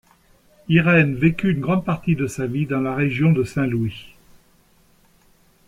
[0.67, 4.15] Irene vécu une grande partie de sa vie dans la région de Saint-Louis.